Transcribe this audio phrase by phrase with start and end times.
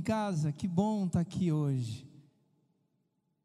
[0.00, 0.50] em casa?
[0.50, 2.08] Que bom estar aqui hoje.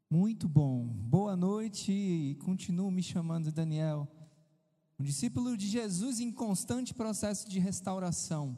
[0.08, 0.86] Muito bom.
[0.86, 4.08] Boa noite e continuo me chamando Daniel.
[4.98, 8.56] Um discípulo de Jesus em constante processo de restauração.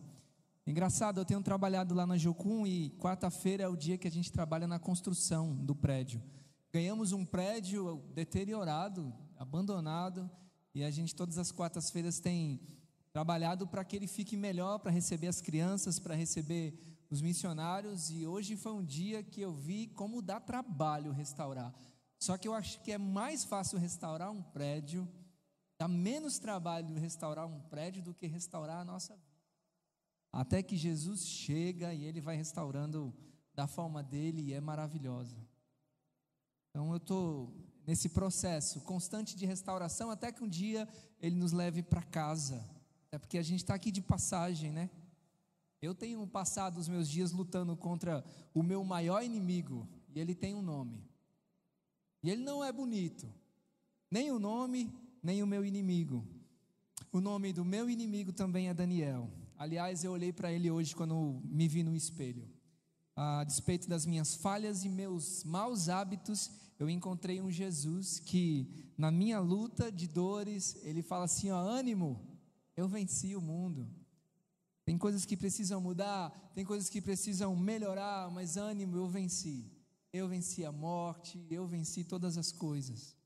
[0.64, 4.30] Engraçado, eu tenho trabalhado lá na Jocum e quarta-feira é o dia que a gente
[4.30, 6.22] trabalha na construção do prédio.
[6.72, 10.30] Ganhamos um prédio deteriorado, abandonado,
[10.72, 12.60] e a gente todas as quartas-feiras tem
[13.18, 16.72] trabalhado para que ele fique melhor, para receber as crianças, para receber
[17.10, 21.74] os missionários, e hoje foi um dia que eu vi como dá trabalho restaurar.
[22.16, 25.08] Só que eu acho que é mais fácil restaurar um prédio,
[25.76, 29.26] dá menos trabalho restaurar um prédio do que restaurar a nossa vida.
[30.32, 33.12] Até que Jesus chega e ele vai restaurando
[33.52, 35.36] da forma dele e é maravilhosa.
[36.70, 37.52] Então eu estou
[37.84, 40.88] nesse processo constante de restauração até que um dia
[41.20, 42.77] ele nos leve para casa
[43.10, 44.90] é porque a gente está aqui de passagem, né?
[45.80, 50.54] Eu tenho passado os meus dias lutando contra o meu maior inimigo, e ele tem
[50.54, 51.02] um nome.
[52.22, 53.32] E ele não é bonito,
[54.10, 54.92] nem o nome,
[55.22, 56.26] nem o meu inimigo.
[57.12, 59.30] O nome do meu inimigo também é Daniel.
[59.56, 62.48] Aliás, eu olhei para ele hoje quando me vi no espelho.
[63.16, 69.10] A despeito das minhas falhas e meus maus hábitos, eu encontrei um Jesus que, na
[69.10, 72.20] minha luta de dores, ele fala assim: ó, ânimo,
[72.78, 73.90] eu venci o mundo.
[74.84, 79.68] Tem coisas que precisam mudar, tem coisas que precisam melhorar, mas ânimo, eu venci.
[80.12, 83.16] Eu venci a morte, eu venci todas as coisas.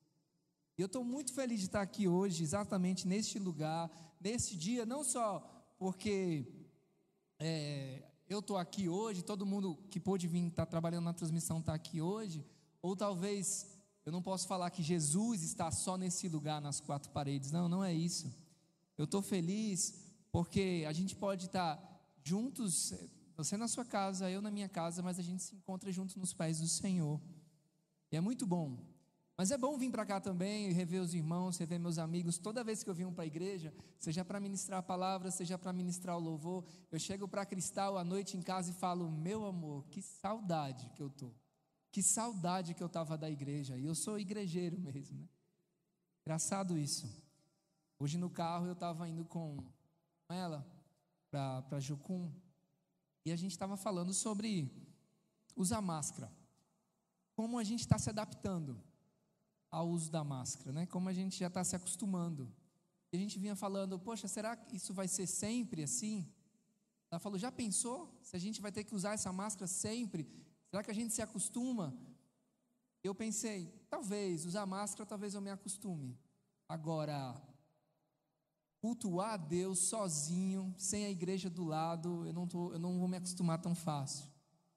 [0.78, 5.04] E eu estou muito feliz de estar aqui hoje, exatamente neste lugar, nesse dia, não
[5.04, 5.40] só
[5.78, 6.46] porque
[7.38, 11.58] é, eu estou aqui hoje, todo mundo que pôde vir estar tá trabalhando na transmissão
[11.58, 12.42] está aqui hoje,
[12.80, 13.66] ou talvez
[14.06, 17.52] eu não posso falar que Jesus está só nesse lugar, nas quatro paredes.
[17.52, 18.32] Não, não é isso.
[18.96, 19.94] Eu estou feliz
[20.30, 21.78] porque a gente pode estar
[22.24, 22.94] juntos,
[23.36, 26.32] você na sua casa, eu na minha casa, mas a gente se encontra juntos nos
[26.32, 27.20] pés do Senhor.
[28.10, 28.78] E é muito bom.
[29.36, 32.38] Mas é bom vir para cá também e rever os irmãos, rever meus amigos.
[32.38, 35.72] Toda vez que eu venho para a igreja, seja para ministrar a palavra, seja para
[35.72, 39.86] ministrar o louvor, eu chego para Cristal à noite em casa e falo: Meu amor,
[39.88, 41.32] que saudade que eu tô.
[41.90, 43.76] Que saudade que eu estava da igreja.
[43.76, 45.18] E eu sou igrejeiro mesmo.
[45.18, 45.28] Né?
[46.22, 47.21] Engraçado isso.
[48.02, 49.56] Hoje no carro eu estava indo com
[50.28, 50.66] ela
[51.30, 52.32] para Jucum
[53.24, 54.68] e a gente estava falando sobre
[55.54, 56.28] usar máscara.
[57.36, 58.82] Como a gente está se adaptando
[59.70, 60.84] ao uso da máscara, né?
[60.84, 62.52] Como a gente já está se acostumando.
[63.12, 66.28] E a gente vinha falando, poxa, será que isso vai ser sempre assim?
[67.08, 70.28] Ela falou, já pensou se a gente vai ter que usar essa máscara sempre?
[70.68, 71.96] Será que a gente se acostuma?
[73.04, 76.18] Eu pensei, talvez, usar máscara, talvez eu me acostume.
[76.68, 77.40] Agora,
[78.82, 83.06] cultuar a Deus sozinho, sem a igreja do lado, eu não, tô, eu não vou
[83.06, 84.26] me acostumar tão fácil.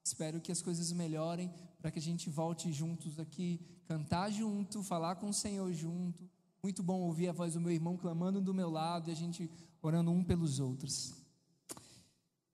[0.04, 5.16] Espero que as coisas melhorem para que a gente volte juntos aqui, cantar junto, falar
[5.16, 6.22] com o Senhor junto.
[6.62, 9.50] Muito bom ouvir a voz do meu irmão clamando do meu lado e a gente
[9.82, 11.12] orando um pelos outros.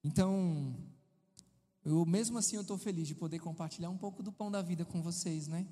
[0.03, 0.75] Então,
[1.85, 4.87] eu mesmo assim eu estou feliz de poder compartilhar um pouco do pão da vida
[4.87, 5.69] com vocês, né?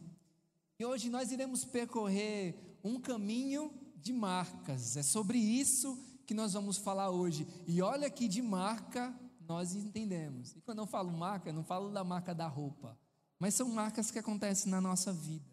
[0.79, 3.73] E hoje nós iremos percorrer um caminho
[4.03, 4.97] de marcas.
[4.97, 7.47] É sobre isso que nós vamos falar hoje.
[7.67, 9.15] E olha que de marca
[9.47, 10.55] nós entendemos.
[10.55, 12.99] E quando eu falo marca, eu não falo da marca da roupa,
[13.39, 15.51] mas são marcas que acontecem na nossa vida.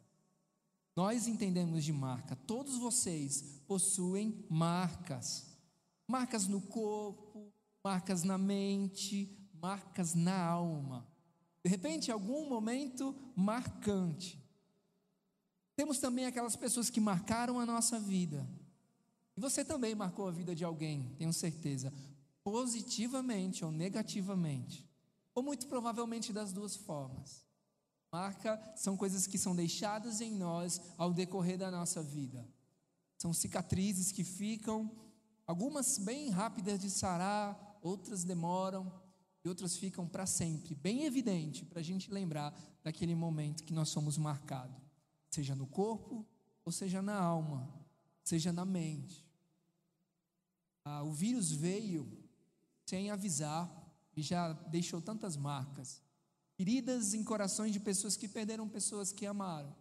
[0.96, 2.36] Nós entendemos de marca.
[2.36, 5.46] Todos vocês possuem marcas.
[6.08, 7.52] Marcas no corpo,
[7.84, 11.08] marcas na mente, marcas na alma.
[11.64, 14.42] De repente, algum momento marcante.
[15.78, 18.50] Temos também aquelas pessoas que marcaram a nossa vida.
[19.38, 21.94] E você também marcou a vida de alguém, tenho certeza,
[22.44, 24.84] positivamente ou negativamente,
[25.36, 27.46] ou muito provavelmente das duas formas.
[28.12, 32.44] Marca são coisas que são deixadas em nós ao decorrer da nossa vida.
[33.16, 34.92] São cicatrizes que ficam,
[35.46, 38.92] algumas bem rápidas de sarar, outras demoram
[39.46, 42.52] e outras ficam para sempre, bem evidente para a gente lembrar
[42.84, 44.87] daquele momento que nós somos marcados
[45.30, 46.26] seja no corpo
[46.64, 47.68] ou seja na alma,
[48.24, 49.26] seja na mente.
[50.84, 52.08] Ah, o vírus veio
[52.86, 53.70] sem avisar
[54.16, 56.02] e já deixou tantas marcas,
[56.56, 59.76] feridas em corações de pessoas que perderam pessoas que amaram,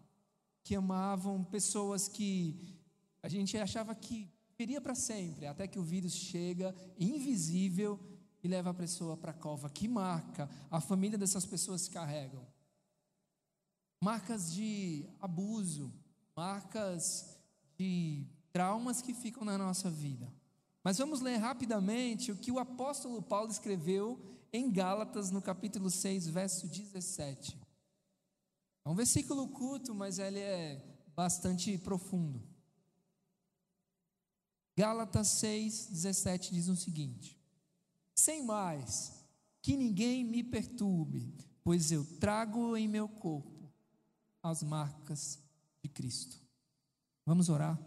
[0.62, 2.76] que amavam pessoas que
[3.22, 7.98] a gente achava que viria para sempre, até que o vírus chega invisível
[8.42, 9.68] e leva a pessoa para a cova.
[9.70, 12.46] Que marca a família dessas pessoas carregam?
[14.06, 15.92] Marcas de abuso,
[16.36, 17.36] marcas
[17.76, 20.32] de traumas que ficam na nossa vida.
[20.84, 24.16] Mas vamos ler rapidamente o que o apóstolo Paulo escreveu
[24.52, 27.58] em Gálatas, no capítulo 6, verso 17.
[28.84, 30.80] É um versículo curto, mas ele é
[31.16, 32.40] bastante profundo.
[34.76, 37.36] Gálatas 6, 17 diz o seguinte:
[38.14, 39.26] Sem mais,
[39.60, 43.55] que ninguém me perturbe, pois eu trago em meu corpo
[44.46, 45.38] as marcas
[45.82, 46.40] de Cristo.
[47.24, 47.78] Vamos orar?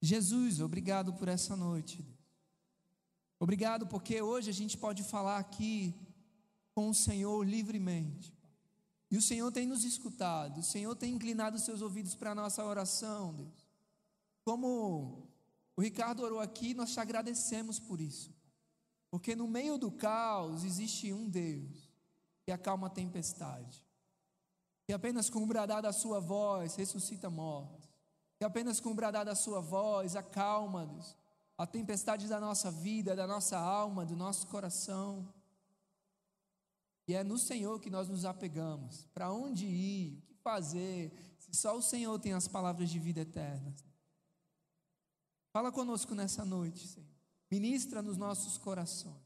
[0.00, 2.04] Jesus, obrigado por essa noite.
[3.38, 5.94] Obrigado porque hoje a gente pode falar aqui
[6.74, 8.32] com o Senhor livremente.
[9.10, 12.34] E o Senhor tem nos escutado, o Senhor tem inclinado os seus ouvidos para a
[12.34, 13.68] nossa oração, Deus.
[14.44, 15.28] Como
[15.76, 18.32] o Ricardo orou aqui, nós te agradecemos por isso.
[19.10, 21.90] Porque no meio do caos existe um Deus
[22.44, 23.84] que acalma a tempestade.
[24.90, 27.88] Que apenas com o bradar da sua voz ressuscita mortos.
[28.36, 31.16] Que apenas com o bradar da sua voz acalma, Deus,
[31.56, 35.32] a tempestade da nossa vida, da nossa alma, do nosso coração.
[37.06, 39.06] E é no Senhor que nós nos apegamos.
[39.14, 40.18] Para onde ir?
[40.18, 41.36] O que fazer?
[41.38, 43.72] Se só o Senhor tem as palavras de vida eterna.
[45.52, 47.06] Fala conosco nessa noite, Senhor.
[47.48, 49.22] Ministra nos nossos corações.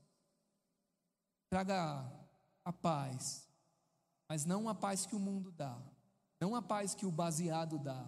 [1.48, 2.06] Traga
[2.62, 3.43] a paz,
[4.28, 5.80] mas não a paz que o mundo dá,
[6.40, 8.06] não a paz que o baseado dá.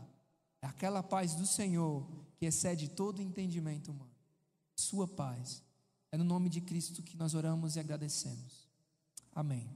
[0.60, 4.10] É aquela paz do Senhor que excede todo entendimento humano.
[4.74, 5.62] Sua paz.
[6.10, 8.68] É no nome de Cristo que nós oramos e agradecemos.
[9.34, 9.68] Amém.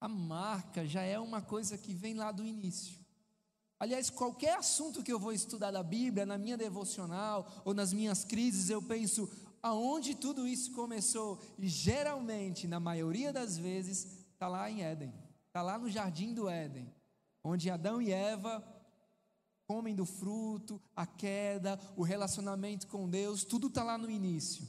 [0.00, 2.98] A marca já é uma coisa que vem lá do início.
[3.78, 8.24] Aliás, qualquer assunto que eu vou estudar da Bíblia, na minha devocional ou nas minhas
[8.24, 9.28] crises, eu penso
[9.62, 11.40] aonde tudo isso começou.
[11.58, 15.14] E geralmente, na maioria das vezes, está lá em Éden,
[15.46, 16.94] está lá no jardim do Éden,
[17.42, 18.62] onde Adão e Eva
[19.66, 24.68] comem do fruto, a queda, o relacionamento com Deus, tudo está lá no início.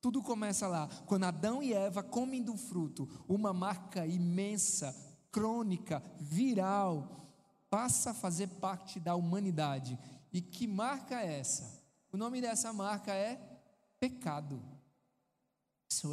[0.00, 4.96] Tudo começa lá, quando Adão e Eva comem do fruto, uma marca imensa,
[5.30, 7.28] crônica, viral,
[7.68, 9.98] passa a fazer parte da humanidade.
[10.32, 11.82] E que marca é essa?
[12.12, 13.60] O nome dessa marca é
[13.98, 14.62] pecado.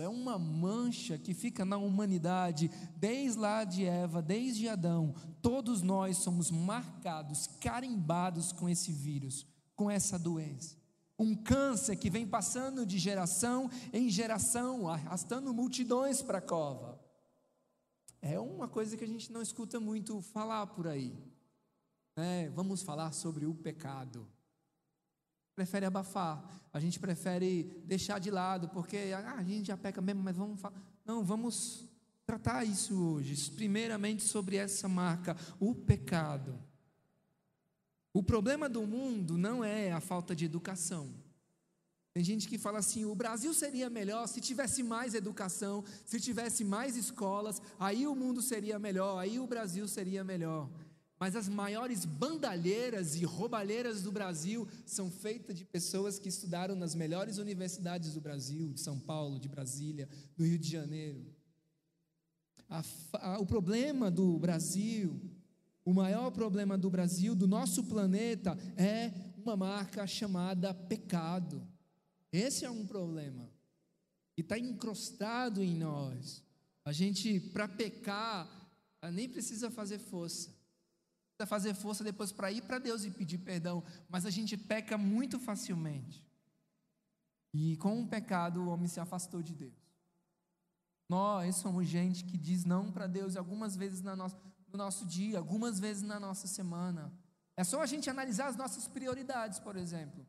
[0.01, 5.15] É uma mancha que fica na humanidade, desde lá de Eva, desde Adão.
[5.41, 9.45] Todos nós somos marcados, carimbados com esse vírus,
[9.75, 10.77] com essa doença
[11.19, 16.99] um câncer que vem passando de geração em geração, arrastando multidões para a cova.
[18.21, 21.17] É uma coisa que a gente não escuta muito falar por aí.
[22.15, 24.27] É, vamos falar sobre o pecado.
[25.57, 30.21] Prefere abafar, a gente prefere deixar de lado, porque ah, a gente já peca mesmo,
[30.21, 30.79] mas vamos falar.
[31.03, 31.83] Não, vamos
[32.27, 33.49] tratar isso hoje.
[33.49, 36.59] Primeiramente sobre essa marca, o pecado.
[38.13, 41.09] O problema do mundo não é a falta de educação.
[42.13, 46.63] Tem gente que fala assim: o Brasil seria melhor se tivesse mais educação, se tivesse
[46.63, 50.69] mais escolas, aí o mundo seria melhor, aí o Brasil seria melhor.
[51.19, 56.93] Mas as maiores bandalheiras e roubalheiras do Brasil são feitas de pessoas que estudaram nas
[56.93, 61.25] melhores universidades do Brasil, de São Paulo, de Brasília, do Rio de Janeiro.
[62.69, 65.19] A, a, o problema do Brasil
[65.87, 71.65] o maior problema do Brasil, do nosso planeta, é uma marca chamada pecado.
[72.29, 73.49] Esse é um problema.
[74.35, 76.43] E está encrostado em nós.
[76.83, 78.69] A gente, para pecar,
[79.13, 80.53] nem precisa fazer força.
[81.37, 83.83] Precisa fazer força depois para ir para Deus e pedir perdão.
[84.09, 86.25] Mas a gente peca muito facilmente.
[87.53, 89.87] E com o pecado, o homem se afastou de Deus.
[91.07, 94.35] Nós somos gente que diz não para Deus algumas vezes na nossa
[94.71, 97.11] no nosso dia, algumas vezes na nossa semana.
[97.55, 100.25] É só a gente analisar as nossas prioridades, por exemplo.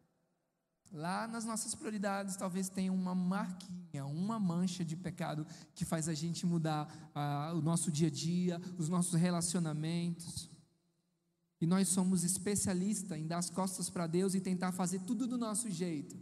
[0.91, 6.15] Lá nas nossas prioridades, talvez tenha uma marquinha, uma mancha de pecado que faz a
[6.15, 10.49] gente mudar ah, o nosso dia a dia, os nossos relacionamentos.
[11.61, 15.37] E nós somos especialistas em dar as costas para Deus e tentar fazer tudo do
[15.37, 16.17] nosso jeito.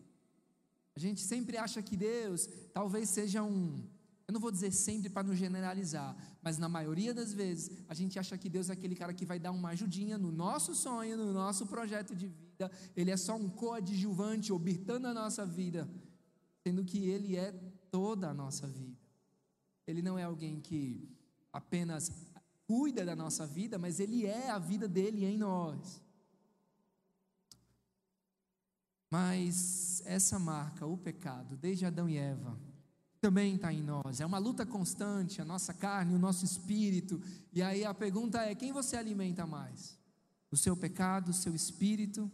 [0.95, 3.85] A gente sempre acha que Deus talvez seja um,
[4.27, 8.19] eu não vou dizer sempre para não generalizar, mas na maioria das vezes a gente
[8.19, 11.33] acha que Deus é aquele cara que vai dar uma ajudinha no nosso sonho, no
[11.33, 12.71] nosso projeto de vida.
[12.97, 15.89] Ele é só um coadjuvante, orbitando a nossa vida,
[16.65, 17.53] sendo que Ele é
[17.89, 18.99] toda a nossa vida.
[19.87, 21.09] Ele não é alguém que
[21.53, 22.11] apenas
[22.67, 26.03] cuida da nossa vida, mas Ele é a vida dele em nós.
[29.11, 32.59] Mas essa marca, o pecado, desde Adão e Eva,
[33.21, 34.21] também está em nós.
[34.21, 37.21] É uma luta constante, a nossa carne, o nosso espírito.
[37.53, 39.99] E aí a pergunta é: quem você alimenta mais?
[40.51, 42.31] O seu pecado, o seu espírito?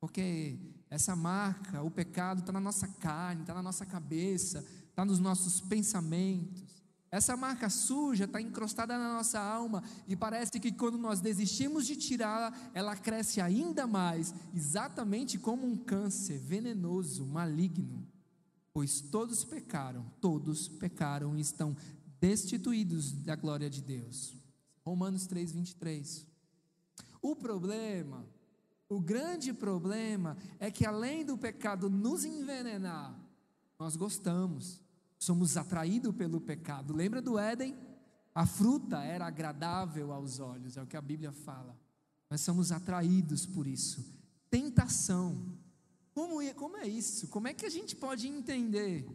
[0.00, 0.58] Porque
[0.90, 5.60] Essa marca, o pecado, está na nossa carne, está na nossa cabeça, está nos nossos
[5.60, 6.77] pensamentos.
[7.10, 11.96] Essa marca suja está encrostada na nossa alma e parece que quando nós desistimos de
[11.96, 18.06] tirá-la, ela cresce ainda mais, exatamente como um câncer venenoso, maligno.
[18.72, 21.74] Pois todos pecaram, todos pecaram e estão
[22.20, 24.34] destituídos da glória de Deus.
[24.84, 26.26] Romanos 3, 23.
[27.22, 28.26] O problema,
[28.86, 33.18] o grande problema, é que além do pecado nos envenenar,
[33.78, 34.80] nós gostamos
[35.18, 36.94] somos atraídos pelo pecado.
[36.94, 37.76] Lembra do Éden?
[38.34, 41.76] A fruta era agradável aos olhos, é o que a Bíblia fala.
[42.30, 44.04] Nós somos atraídos por isso.
[44.50, 45.58] Tentação.
[46.14, 47.28] Como é, como é isso?
[47.28, 49.06] Como é que a gente pode entender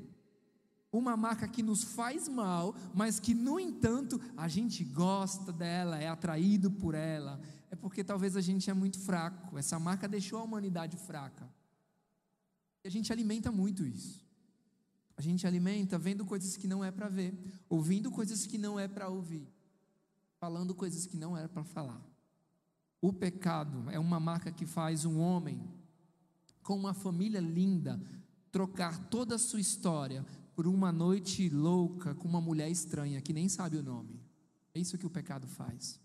[0.91, 6.07] uma marca que nos faz mal, mas que, no entanto, a gente gosta dela, é
[6.07, 7.41] atraído por ela?
[7.71, 9.57] É porque talvez a gente é muito fraco.
[9.57, 11.49] Essa marca deixou a humanidade fraca.
[12.83, 14.22] E a gente alimenta muito isso.
[15.15, 17.37] A gente alimenta vendo coisas que não é para ver,
[17.69, 19.47] ouvindo coisas que não é para ouvir,
[20.39, 22.01] falando coisas que não é para falar.
[22.99, 25.61] O pecado é uma marca que faz um homem
[26.61, 28.01] com uma família linda
[28.51, 33.49] trocar toda a sua história por uma noite louca com uma mulher estranha que nem
[33.49, 34.21] sabe o nome.
[34.73, 35.99] É isso que o pecado faz.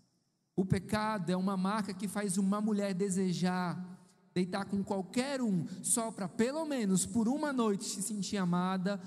[0.55, 3.98] O pecado é uma marca que faz uma mulher desejar
[4.39, 9.01] deitar com qualquer um, só para pelo menos por uma noite se sentir amada,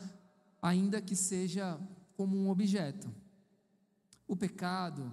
[0.60, 1.80] ainda que seja
[2.14, 3.12] como um objeto.
[4.28, 5.10] O pecado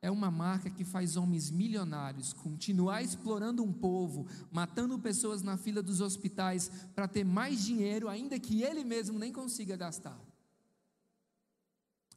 [0.00, 5.82] é uma marca que faz homens milionários continuar explorando um povo, matando pessoas na fila
[5.82, 10.18] dos hospitais para ter mais dinheiro, ainda que ele mesmo nem consiga gastar.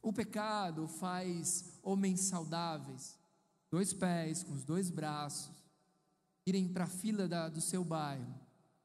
[0.00, 3.18] O pecado faz homens saudáveis,
[3.70, 5.61] dois pés, com os dois braços,
[6.46, 8.34] irem para a fila da, do seu bairro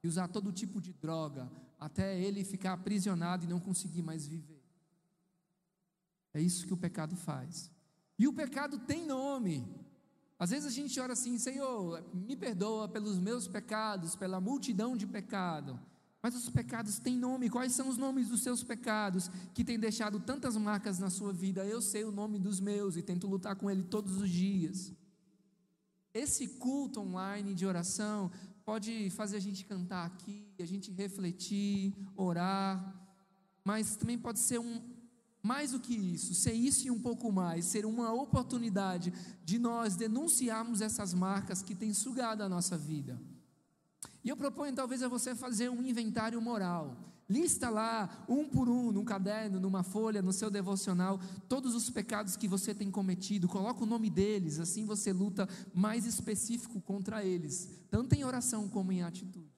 [0.03, 1.49] e usar todo tipo de droga
[1.79, 4.63] até ele ficar aprisionado e não conseguir mais viver.
[6.33, 7.71] É isso que o pecado faz.
[8.17, 9.67] E o pecado tem nome.
[10.39, 15.07] Às vezes a gente ora assim, Senhor, me perdoa pelos meus pecados, pela multidão de
[15.07, 15.79] pecado.
[16.21, 17.49] Mas os pecados têm nome.
[17.49, 21.65] Quais são os nomes dos seus pecados que têm deixado tantas marcas na sua vida?
[21.65, 24.91] Eu sei o nome dos meus e tento lutar com ele todos os dias.
[26.17, 28.31] Esse culto online de oração
[28.65, 32.73] pode fazer a gente cantar aqui, a gente refletir, orar,
[33.63, 34.81] mas também pode ser um
[35.43, 39.13] mais do que isso, ser isso e um pouco mais, ser uma oportunidade
[39.45, 43.21] de nós denunciarmos essas marcas que têm sugado a nossa vida.
[44.23, 46.97] E eu proponho talvez a você fazer um inventário moral.
[47.29, 52.37] Lista lá, um por um, num caderno, numa folha, no seu devocional, todos os pecados
[52.37, 53.49] que você tem cometido.
[53.49, 58.93] Coloca o nome deles, assim você luta mais específico contra eles, tanto em oração como
[58.93, 59.51] em atitude.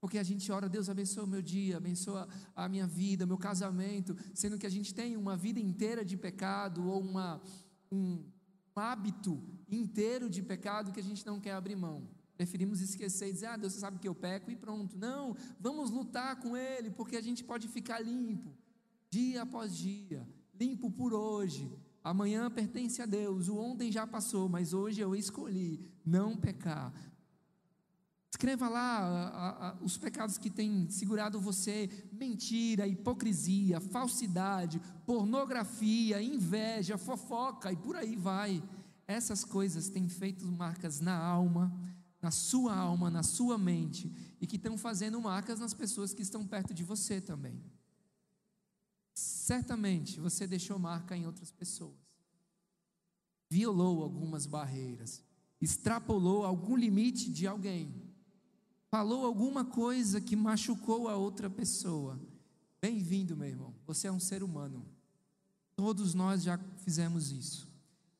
[0.00, 4.16] Porque a gente ora, Deus abençoa o meu dia, abençoa a minha vida, meu casamento,
[4.34, 7.40] sendo que a gente tem uma vida inteira de pecado ou uma,
[7.92, 8.24] um
[8.74, 12.08] hábito inteiro de pecado que a gente não quer abrir mão.
[12.40, 14.96] Preferimos esquecer e dizer, ah, Deus sabe que eu peco e pronto.
[14.96, 18.56] Não, vamos lutar com Ele, porque a gente pode ficar limpo,
[19.10, 20.26] dia após dia,
[20.58, 21.70] limpo por hoje.
[22.02, 26.94] Amanhã pertence a Deus, o ontem já passou, mas hoje eu escolhi não pecar.
[28.30, 36.96] Escreva lá a, a, os pecados que têm segurado você: mentira, hipocrisia, falsidade, pornografia, inveja,
[36.96, 38.62] fofoca e por aí vai.
[39.06, 41.70] Essas coisas têm feito marcas na alma,
[42.20, 46.46] na sua alma, na sua mente, e que estão fazendo marcas nas pessoas que estão
[46.46, 47.62] perto de você também.
[49.14, 51.96] Certamente você deixou marca em outras pessoas,
[53.48, 55.22] violou algumas barreiras,
[55.60, 57.94] extrapolou algum limite de alguém,
[58.90, 62.20] falou alguma coisa que machucou a outra pessoa.
[62.80, 64.86] Bem-vindo, meu irmão, você é um ser humano,
[65.76, 67.69] todos nós já fizemos isso.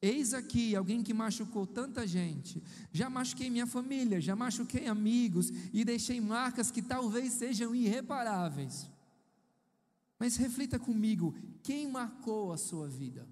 [0.02, 2.62] Eis aqui alguém que machucou tanta gente.
[2.90, 8.88] Já machuquei minha família, já machuquei amigos e deixei marcas que talvez sejam irreparáveis.
[10.18, 13.28] Mas reflita comigo: quem marcou a sua vida?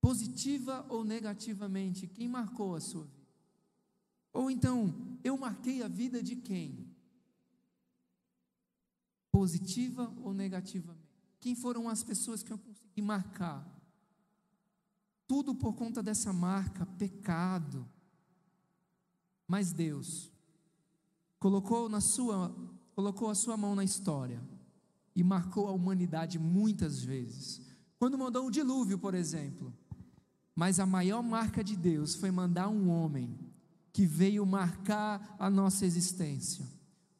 [0.00, 3.16] Positiva ou negativamente, quem marcou a sua vida?
[4.32, 6.94] Ou então, eu marquei a vida de quem?
[9.32, 11.06] Positiva ou negativamente?
[11.40, 13.75] Quem foram as pessoas que eu consegui marcar?
[15.26, 17.86] Tudo por conta dessa marca, pecado.
[19.46, 20.30] Mas Deus
[21.38, 22.54] colocou na sua
[22.94, 24.42] colocou a sua mão na história
[25.14, 27.60] e marcou a humanidade muitas vezes.
[27.98, 29.72] Quando mandou um dilúvio, por exemplo.
[30.54, 33.38] Mas a maior marca de Deus foi mandar um homem
[33.92, 36.64] que veio marcar a nossa existência.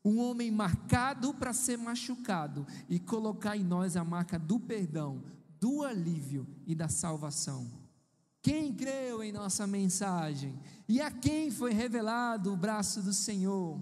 [0.02, 5.22] Um homem marcado para ser machucado e colocar em nós a marca do perdão,
[5.60, 7.85] do alívio e da salvação.
[8.46, 10.56] Quem creu em nossa mensagem
[10.88, 13.80] e a quem foi revelado o braço do Senhor?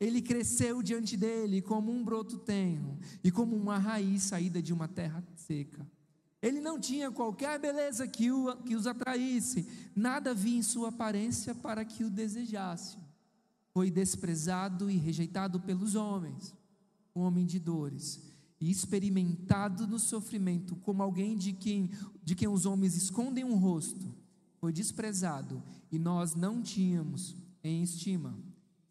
[0.00, 4.88] Ele cresceu diante dele como um broto tenro e como uma raiz saída de uma
[4.88, 5.86] terra seca.
[6.40, 11.54] Ele não tinha qualquer beleza que, o, que os atraísse, nada havia em sua aparência
[11.54, 12.96] para que o desejasse.
[13.74, 16.54] Foi desprezado e rejeitado pelos homens,
[17.14, 18.18] um homem de dores,
[18.60, 21.90] e experimentado no sofrimento como alguém de quem,
[22.22, 24.14] de quem os homens escondem um rosto.
[24.58, 28.38] Foi desprezado e nós não tínhamos em estima.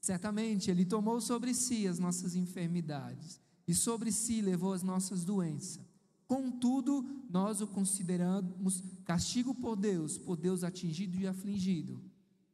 [0.02, 5.88] Certamente Ele tomou sobre si as nossas enfermidades e sobre si levou as nossas doenças.
[6.28, 12.00] Contudo, nós o consideramos castigo por Deus, por Deus atingido e afligido.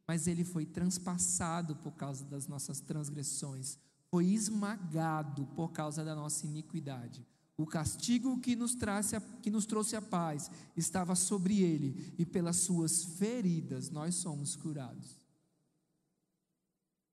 [0.06, 3.78] Mas ele foi transpassado por causa das nossas transgressões,
[4.10, 7.26] foi esmagado por causa da nossa iniquidade.
[7.56, 12.26] O castigo que nos, trouxe a, que nos trouxe a paz estava sobre ele, e
[12.26, 15.16] pelas suas feridas nós somos curados.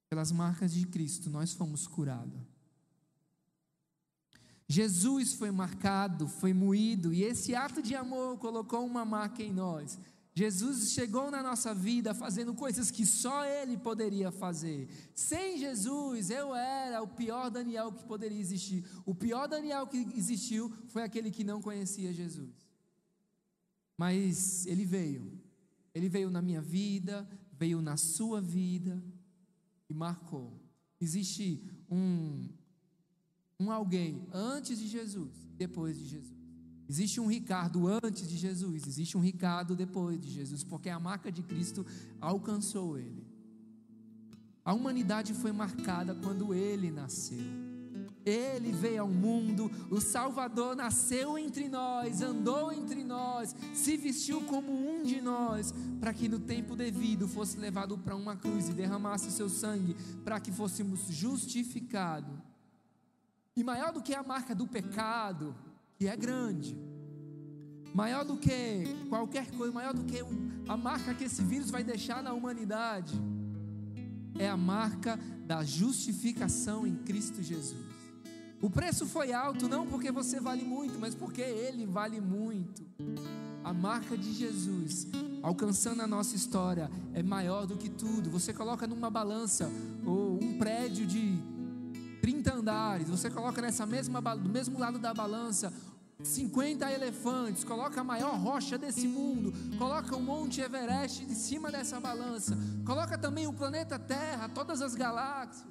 [0.09, 2.41] Pelas marcas de Cristo nós fomos curados.
[4.67, 10.00] Jesus foi marcado, foi moído, e esse ato de amor colocou uma marca em nós.
[10.35, 14.89] Jesus chegou na nossa vida fazendo coisas que só Ele poderia fazer.
[15.13, 18.83] Sem Jesus, eu era o pior Daniel que poderia existir.
[19.05, 22.67] O pior Daniel que existiu foi aquele que não conhecia Jesus.
[23.95, 25.39] Mas Ele veio.
[25.93, 29.03] Ele veio na minha vida, veio na sua vida,
[29.88, 30.60] e marcou.
[30.99, 32.49] Existe um,
[33.60, 36.42] um alguém antes de Jesus, depois de Jesus.
[36.89, 41.32] Existe um Ricardo antes de Jesus, existe um Ricardo depois de Jesus, porque a marca
[41.32, 41.86] de Cristo
[42.19, 43.26] alcançou ele.
[44.65, 47.74] A humanidade foi marcada quando ele nasceu.
[48.26, 54.72] Ele veio ao mundo, o Salvador nasceu entre nós, andou entre nós, se vestiu como
[54.72, 59.30] um de nós, para que no tempo devido fosse levado para uma cruz e derramasse
[59.30, 62.34] seu sangue, para que fôssemos justificados.
[63.56, 65.54] E maior do que a marca do pecado,
[66.07, 66.77] é grande,
[67.93, 70.19] maior do que qualquer coisa, maior do que
[70.67, 73.13] a marca que esse vírus vai deixar na humanidade,
[74.37, 77.93] é a marca da justificação em Cristo Jesus.
[78.61, 82.81] O preço foi alto não porque você vale muito, mas porque ele vale muito.
[83.61, 85.07] A marca de Jesus
[85.41, 88.29] alcançando a nossa história é maior do que tudo.
[88.31, 89.69] Você coloca numa balança
[90.05, 91.37] ou um prédio de
[92.21, 95.73] 30 andares, você coloca nessa mesma do mesmo lado da balança
[96.23, 101.99] 50 elefantes, coloca a maior rocha desse mundo, coloca o Monte Everest em cima dessa
[101.99, 105.67] balança, coloca também o planeta Terra, todas as galáxias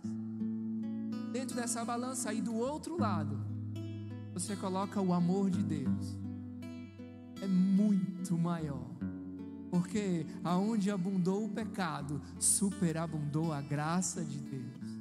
[1.33, 3.41] dentro dessa balança aí do outro lado,
[4.35, 6.17] você coloca o amor de Deus.
[7.41, 8.87] É muito maior.
[9.71, 14.93] Porque aonde abundou o pecado, superabundou a graça de Deus.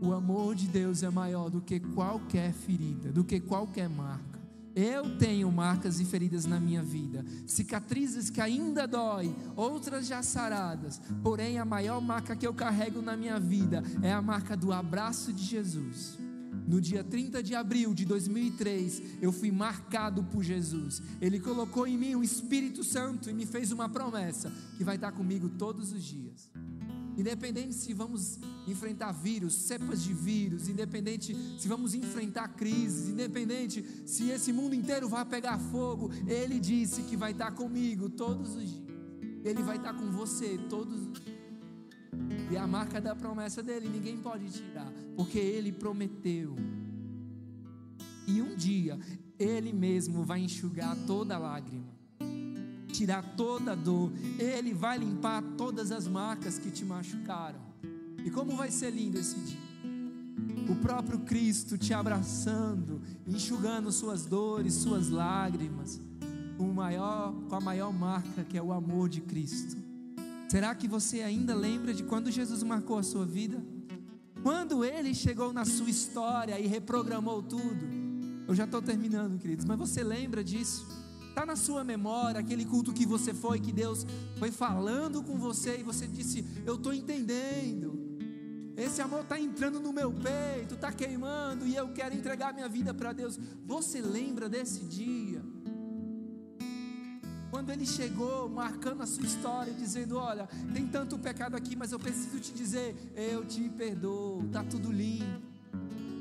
[0.00, 4.33] O amor de Deus é maior do que qualquer ferida, do que qualquer marca.
[4.74, 11.00] Eu tenho marcas e feridas na minha vida, cicatrizes que ainda dói, outras já saradas.
[11.22, 15.32] Porém, a maior marca que eu carrego na minha vida é a marca do abraço
[15.32, 16.18] de Jesus.
[16.66, 21.02] No dia 30 de abril de 2003, eu fui marcado por Jesus.
[21.20, 25.12] Ele colocou em mim o Espírito Santo e me fez uma promessa que vai estar
[25.12, 26.50] comigo todos os dias.
[27.16, 34.30] Independente se vamos enfrentar vírus, cepas de vírus, independente se vamos enfrentar crises, independente se
[34.30, 38.94] esse mundo inteiro vai pegar fogo, Ele disse que vai estar comigo todos os dias.
[39.44, 41.34] Ele vai estar com você todos os dias.
[42.50, 46.56] E a marca da promessa dele ninguém pode tirar, porque ele prometeu.
[48.26, 48.98] E um dia
[49.38, 51.93] ele mesmo vai enxugar toda lágrima
[52.94, 57.58] tirar toda a dor, Ele vai limpar todas as marcas que te machucaram.
[58.24, 59.64] E como vai ser lindo esse dia?
[60.68, 66.00] O próprio Cristo te abraçando, enxugando suas dores, suas lágrimas,
[66.56, 69.76] com, maior, com a maior marca que é o amor de Cristo.
[70.48, 73.62] Será que você ainda lembra de quando Jesus marcou a sua vida?
[74.42, 78.04] Quando ele chegou na sua história e reprogramou tudo?
[78.46, 81.03] Eu já estou terminando, queridos, mas você lembra disso?
[81.34, 84.06] Está na sua memória aquele culto que você foi, que Deus
[84.38, 87.98] foi falando com você e você disse: Eu estou entendendo.
[88.76, 92.94] Esse amor está entrando no meu peito, está queimando e eu quero entregar minha vida
[92.94, 93.36] para Deus.
[93.66, 95.42] Você lembra desse dia?
[97.50, 101.98] quando ele chegou, marcando a sua história, dizendo: Olha, tem tanto pecado aqui, mas eu
[101.98, 105.42] preciso te dizer, eu te perdoo, está tudo limpo.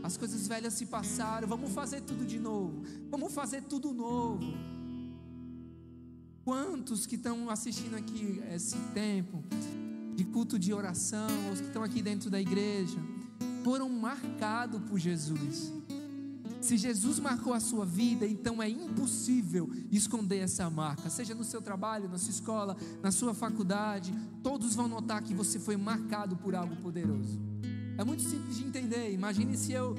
[0.02, 4.73] As coisas velhas se passaram, vamos fazer tudo de novo, vamos fazer tudo novo.
[6.44, 9.42] Quantos que estão assistindo aqui esse tempo
[10.14, 12.98] de culto de oração, os que estão aqui dentro da igreja,
[13.64, 15.72] foram marcados por Jesus?
[16.60, 21.62] Se Jesus marcou a sua vida, então é impossível esconder essa marca, seja no seu
[21.62, 26.56] trabalho, na sua escola, na sua faculdade, todos vão notar que você foi marcado por
[26.56, 27.40] algo poderoso.
[27.98, 29.14] É muito simples de entender.
[29.14, 29.96] Imagine se eu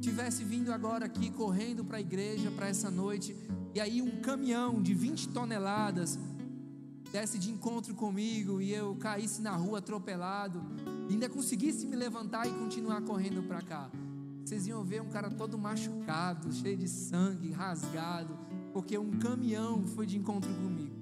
[0.00, 3.36] tivesse vindo agora aqui correndo para a igreja para essa noite,
[3.74, 6.18] e aí um caminhão de 20 toneladas
[7.12, 10.62] desse de encontro comigo e eu caísse na rua atropelado,
[11.08, 13.90] e ainda conseguisse me levantar e continuar correndo para cá
[14.44, 18.36] vocês iam ver um cara todo machucado, cheio de sangue, rasgado,
[18.74, 20.94] porque um caminhão foi de encontro comigo.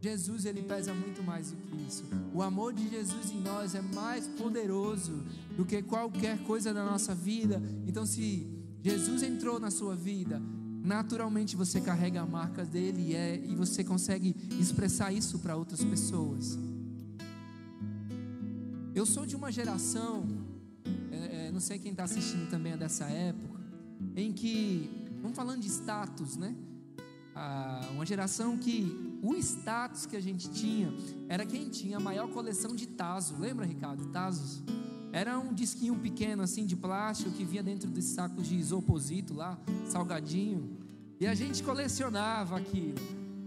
[0.00, 2.04] Jesus, ele pesa muito mais do que isso.
[2.32, 5.22] O amor de Jesus em nós é mais poderoso
[5.54, 7.60] do que qualquer coisa da nossa vida.
[7.86, 8.46] Então, se
[8.82, 10.40] Jesus entrou na sua vida,
[10.88, 15.84] naturalmente você carrega a marca dele e, é, e você consegue expressar isso para outras
[15.84, 16.58] pessoas.
[18.94, 20.26] Eu sou de uma geração
[21.58, 23.60] não sei quem está assistindo também é dessa época,
[24.14, 24.88] em que,
[25.20, 26.54] vamos falando de status, né?
[27.34, 30.94] Ah, uma geração que o status que a gente tinha
[31.28, 33.36] era quem tinha a maior coleção de Tazo.
[33.38, 34.06] Lembra, Ricardo?
[34.12, 34.62] Tazos?
[35.10, 39.58] Era um disquinho pequeno assim de plástico que vinha dentro dos sacos de isoposito lá,
[39.84, 40.77] salgadinho.
[41.20, 42.98] E a gente colecionava aquilo.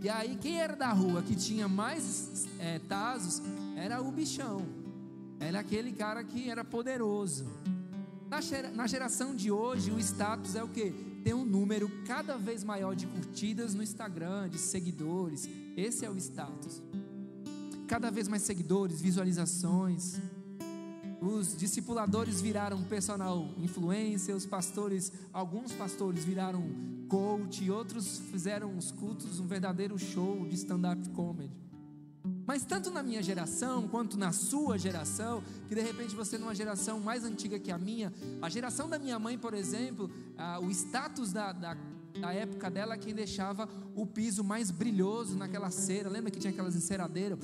[0.04, 3.42] E aí, quem era da rua que tinha mais é, Tazos
[3.76, 4.66] era o bichão.
[5.40, 7.46] Era aquele cara que era poderoso.
[8.74, 10.92] Na geração de hoje, o status é o que?
[11.24, 15.48] Tem um número cada vez maior de curtidas no Instagram, de seguidores.
[15.78, 16.82] Esse é o status.
[17.88, 20.20] Cada vez mais seguidores, visualizações.
[21.22, 26.68] Os discipuladores viraram personal influencer, os pastores, alguns pastores viraram
[27.08, 31.54] coach, outros fizeram os cultos um verdadeiro show de stand-up comedy.
[32.44, 37.00] Mas tanto na minha geração quanto na sua geração, que de repente você numa geração
[37.00, 41.32] mais antiga que a minha, a geração da minha mãe, por exemplo, ah, o status
[41.32, 41.78] da, da,
[42.20, 46.76] da, época dela quem deixava o piso mais brilhoso naquela cera, lembra que tinha aquelas
[46.76, 47.38] enceradeiras?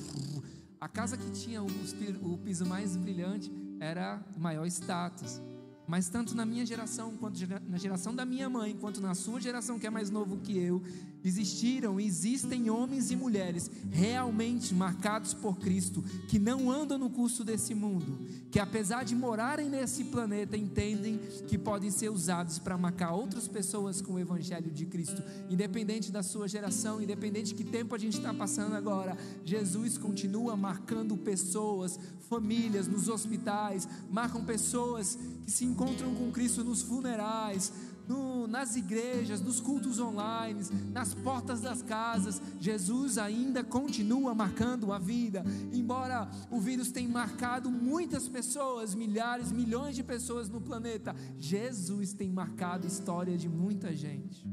[0.80, 5.40] A casa que tinha o piso mais brilhante era maior status.
[5.86, 9.78] Mas tanto na minha geração, quanto na geração da minha mãe, quanto na sua geração
[9.78, 10.82] que é mais novo que eu,
[11.24, 17.44] existiram e existem homens e mulheres realmente marcados por Cristo, que não andam no curso
[17.44, 18.18] desse mundo,
[18.50, 24.00] que apesar de morarem nesse planeta, entendem que podem ser usados para marcar outras pessoas
[24.00, 28.16] com o Evangelho de Cristo, independente da sua geração, independente de que tempo a gente
[28.16, 36.14] está passando agora, Jesus continua marcando pessoas, famílias nos hospitais, marcam pessoas que se encontram
[36.14, 37.72] com Cristo nos funerais,
[38.08, 42.40] no, nas igrejas, nos cultos online, nas portas das casas.
[42.58, 49.94] Jesus ainda continua marcando a vida, embora o vírus tenha marcado muitas pessoas, milhares, milhões
[49.94, 51.14] de pessoas no planeta.
[51.38, 54.46] Jesus tem marcado a história de muita gente.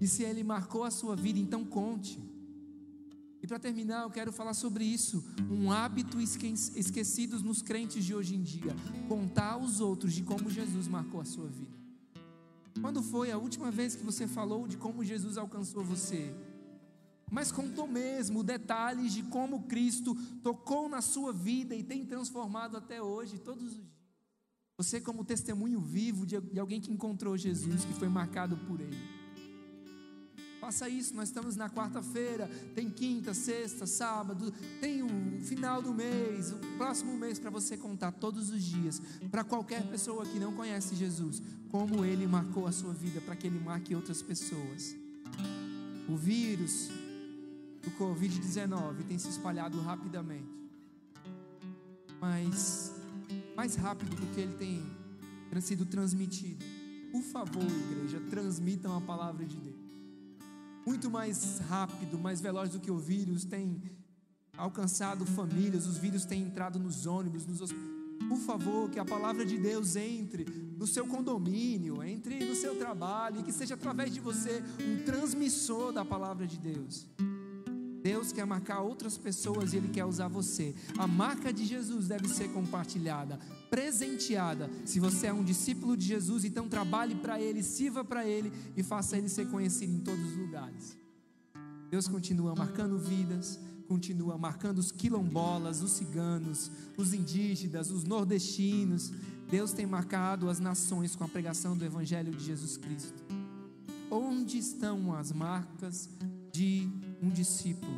[0.00, 2.20] E se ele marcou a sua vida, então conte.
[3.40, 8.34] E para terminar, eu quero falar sobre isso, um hábito esquecido nos crentes de hoje
[8.34, 8.74] em dia,
[9.06, 11.83] contar aos outros de como Jesus marcou a sua vida.
[12.80, 16.34] Quando foi a última vez que você falou de como Jesus alcançou você?
[17.30, 23.02] Mas contou mesmo detalhes de como Cristo tocou na sua vida e tem transformado até
[23.02, 23.94] hoje, todos os dias.
[24.76, 29.23] Você, como testemunho vivo de alguém que encontrou Jesus, que foi marcado por Ele.
[30.64, 34.50] Faça isso, nós estamos na quarta-feira, tem quinta, sexta, sábado,
[34.80, 38.98] tem o final do mês, o próximo mês para você contar todos os dias,
[39.30, 43.46] para qualquer pessoa que não conhece Jesus, como ele marcou a sua vida, para que
[43.46, 44.96] ele marque outras pessoas.
[46.08, 46.88] O vírus
[47.82, 50.48] do Covid-19 tem se espalhado rapidamente,
[52.18, 52.90] mas
[53.54, 54.82] mais rápido do que ele tem
[55.60, 56.64] sido transmitido.
[57.12, 59.83] Por favor, igreja, transmitam a palavra de Deus
[60.86, 63.80] muito mais rápido, mais veloz do que o vírus, tem
[64.56, 67.72] alcançado famílias, os vírus têm entrado nos ônibus, nos
[68.28, 70.44] Por favor, que a palavra de Deus entre
[70.78, 75.92] no seu condomínio, entre no seu trabalho, e que seja através de você um transmissor
[75.92, 77.06] da palavra de Deus.
[78.04, 80.74] Deus quer marcar outras pessoas e Ele quer usar você.
[80.98, 83.38] A marca de Jesus deve ser compartilhada,
[83.70, 84.70] presenteada.
[84.84, 88.82] Se você é um discípulo de Jesus, então trabalhe para Ele, sirva para Ele e
[88.82, 90.98] faça Ele ser conhecido em todos os lugares.
[91.90, 99.12] Deus continua marcando vidas, continua marcando os quilombolas, os ciganos, os indígenas, os nordestinos.
[99.50, 103.24] Deus tem marcado as nações com a pregação do Evangelho de Jesus Cristo.
[104.10, 106.10] Onde estão as marcas
[106.54, 106.88] de
[107.20, 107.92] um discípulo?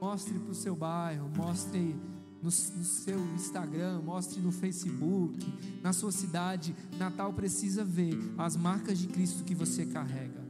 [0.00, 1.94] Mostre para o seu bairro, mostre
[2.42, 5.38] no, no, seu Instagram, mostre no Facebook,
[5.80, 6.74] na sua cidade.
[6.98, 10.40] Natal precisa ver as marcas de Cristo que você carrega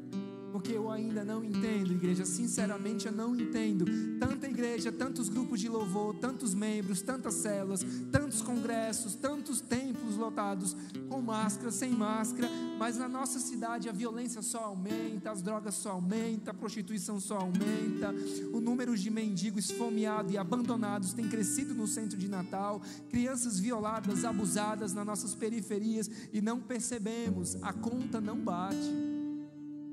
[0.60, 3.86] porque eu ainda não entendo, igreja, sinceramente eu não entendo.
[4.18, 10.76] Tanta igreja, tantos grupos de louvor, tantos membros, tantas células, tantos congressos, tantos templos lotados,
[11.08, 15.92] com máscara, sem máscara, mas na nossa cidade a violência só aumenta, as drogas só
[15.92, 18.14] aumentam, a prostituição só aumenta,
[18.52, 24.24] o número de mendigos esfomeados e abandonados tem crescido no centro de Natal, crianças violadas,
[24.24, 29.20] abusadas nas nossas periferias e não percebemos, a conta não bate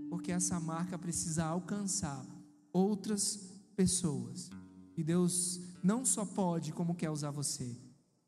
[0.10, 2.26] porque essa marca precisa alcançar
[2.74, 4.50] outras pessoas.
[4.96, 7.78] E Deus não só pode, como quer usar você.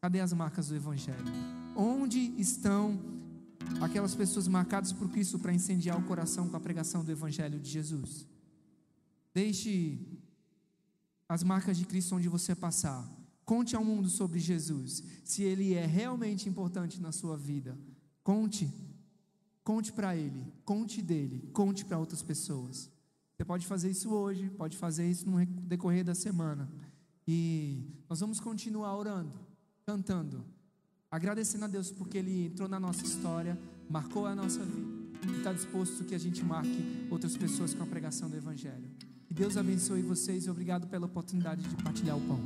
[0.02, 1.25] Cadê as marcas do Evangelho?
[1.75, 2.99] Onde estão
[3.82, 7.69] aquelas pessoas marcadas por Cristo para incendiar o coração com a pregação do Evangelho de
[7.69, 8.27] Jesus?
[9.34, 9.99] Deixe
[11.27, 13.08] as marcas de Cristo onde você passar.
[13.45, 17.77] Conte ao mundo sobre Jesus, se ele é realmente importante na sua vida.
[18.23, 18.71] Conte
[19.69, 22.89] Conte para ele, conte dele, conte para outras pessoas.
[23.36, 26.67] Você pode fazer isso hoje, pode fazer isso no decorrer da semana.
[27.27, 29.39] E nós vamos continuar orando,
[29.86, 30.43] cantando,
[31.11, 33.57] agradecendo a Deus porque Ele entrou na nossa história,
[33.89, 37.87] marcou a nossa vida e está disposto que a gente marque outras pessoas com a
[37.87, 38.89] pregação do Evangelho.
[39.27, 42.39] Que Deus abençoe vocês e obrigado pela oportunidade de partilhar o pão.